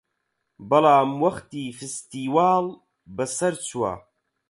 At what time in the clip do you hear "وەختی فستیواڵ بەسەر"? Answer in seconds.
1.23-3.53